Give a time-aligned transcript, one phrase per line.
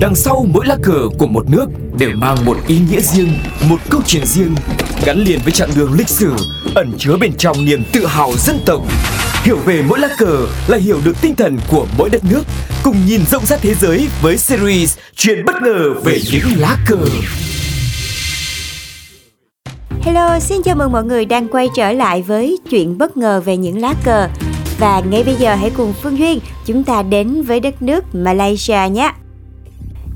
[0.00, 1.66] Đằng sau mỗi lá cờ của một nước
[1.98, 3.28] đều mang một ý nghĩa riêng,
[3.68, 4.54] một câu chuyện riêng,
[5.04, 6.32] gắn liền với chặng đường lịch sử,
[6.74, 8.82] ẩn chứa bên trong niềm tự hào dân tộc.
[9.42, 12.42] Hiểu về mỗi lá cờ là hiểu được tinh thần của mỗi đất nước,
[12.82, 16.98] cùng nhìn rộng rãi thế giới với series Chuyện bất ngờ về những lá cờ.
[20.02, 23.56] Hello, xin chào mừng mọi người đang quay trở lại với chuyện bất ngờ về
[23.56, 24.28] những lá cờ.
[24.78, 28.88] Và ngay bây giờ hãy cùng Phương Duyên chúng ta đến với đất nước Malaysia
[28.90, 29.12] nhé.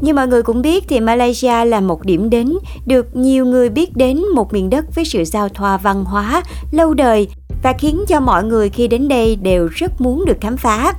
[0.00, 2.52] Như mọi người cũng biết thì Malaysia là một điểm đến
[2.86, 6.94] được nhiều người biết đến một miền đất với sự giao thoa văn hóa lâu
[6.94, 7.28] đời
[7.62, 10.92] và khiến cho mọi người khi đến đây đều rất muốn được khám phá.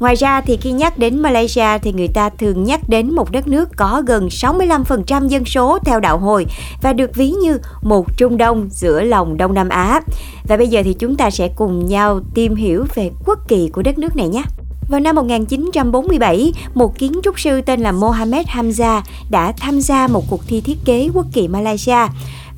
[0.00, 3.48] Ngoài ra thì khi nhắc đến Malaysia thì người ta thường nhắc đến một đất
[3.48, 6.46] nước có gần 65% dân số theo đạo Hồi
[6.82, 10.00] và được ví như một Trung Đông giữa lòng Đông Nam Á.
[10.48, 13.82] Và bây giờ thì chúng ta sẽ cùng nhau tìm hiểu về quốc kỳ của
[13.82, 14.42] đất nước này nhé.
[14.88, 20.24] Vào năm 1947, một kiến trúc sư tên là Mohamed Hamza đã tham gia một
[20.30, 22.06] cuộc thi thiết kế quốc kỳ Malaysia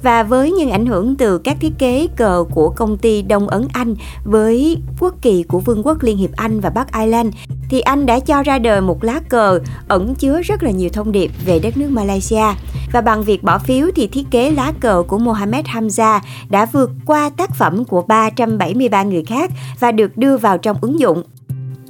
[0.03, 3.69] và với những ảnh hưởng từ các thiết kế cờ của công ty Đông Ấn
[3.73, 7.35] Anh với quốc kỳ của Vương quốc Liên hiệp Anh và Bắc Ireland
[7.69, 11.13] thì anh đã cho ra đời một lá cờ ẩn chứa rất là nhiều thông
[11.13, 12.45] điệp về đất nước Malaysia.
[12.93, 16.91] Và bằng việc bỏ phiếu thì thiết kế lá cờ của Mohamed Hamza đã vượt
[17.07, 21.23] qua tác phẩm của 373 người khác và được đưa vào trong ứng dụng.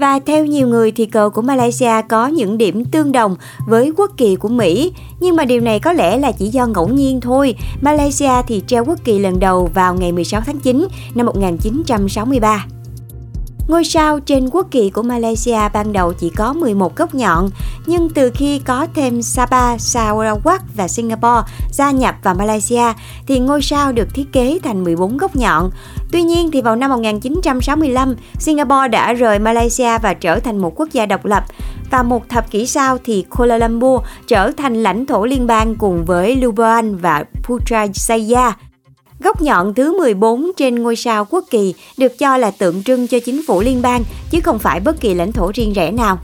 [0.01, 4.11] Và theo nhiều người thì cờ của Malaysia có những điểm tương đồng với quốc
[4.17, 7.55] kỳ của Mỹ, nhưng mà điều này có lẽ là chỉ do ngẫu nhiên thôi.
[7.81, 12.67] Malaysia thì treo quốc kỳ lần đầu vào ngày 16 tháng 9 năm 1963.
[13.71, 17.51] Ngôi sao trên quốc kỳ của Malaysia ban đầu chỉ có 11 góc nhọn,
[17.87, 22.93] nhưng từ khi có thêm Sabah, Sarawak và Singapore gia nhập vào Malaysia
[23.27, 25.71] thì ngôi sao được thiết kế thành 14 góc nhọn.
[26.13, 30.89] Tuy nhiên thì vào năm 1965, Singapore đã rời Malaysia và trở thành một quốc
[30.93, 31.45] gia độc lập
[31.91, 36.05] và một thập kỷ sau thì Kuala Lumpur trở thành lãnh thổ liên bang cùng
[36.05, 38.53] với Lubayan và Putrajaya.
[39.25, 43.19] Góc nhọn thứ 14 trên ngôi sao quốc kỳ được cho là tượng trưng cho
[43.25, 46.19] chính phủ liên bang, chứ không phải bất kỳ lãnh thổ riêng rẽ nào.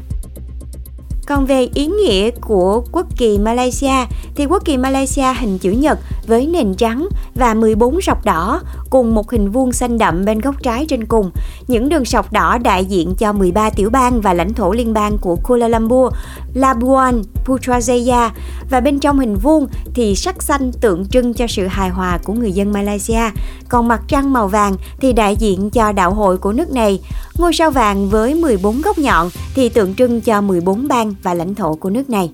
[1.27, 5.99] Còn về ý nghĩa của quốc kỳ Malaysia, thì quốc kỳ Malaysia hình chữ nhật
[6.27, 8.61] với nền trắng và 14 sọc đỏ
[8.91, 11.31] cùng một hình vuông xanh đậm bên góc trái trên cùng.
[11.69, 15.19] Những đường sọc đỏ đại diện cho 13 tiểu bang và lãnh thổ liên bang
[15.19, 16.15] của Kuala Lumpur,
[16.55, 18.31] Labuan, Putrajaya
[18.71, 22.33] và bên trong hình vuông thì sắc xanh tượng trưng cho sự hài hòa của
[22.33, 23.31] người dân Malaysia.
[23.69, 27.01] Còn mặt trăng màu vàng thì đại diện cho đạo hội của nước này.
[27.39, 31.55] Ngôi sao vàng với 14 góc nhọn thì tượng trưng cho 14 bang và lãnh
[31.55, 32.31] thổ của nước này.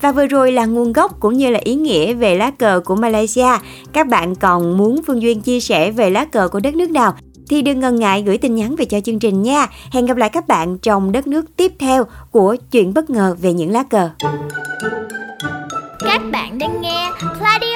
[0.00, 2.96] Và vừa rồi là nguồn gốc cũng như là ý nghĩa về lá cờ của
[2.96, 3.58] Malaysia.
[3.92, 7.14] Các bạn còn muốn Phương Duyên chia sẻ về lá cờ của đất nước nào
[7.48, 9.66] thì đừng ngần ngại gửi tin nhắn về cho chương trình nha.
[9.92, 13.52] Hẹn gặp lại các bạn trong đất nước tiếp theo của chuyện bất ngờ về
[13.52, 14.10] những lá cờ.
[16.00, 17.69] Các bạn đang nghe Pladio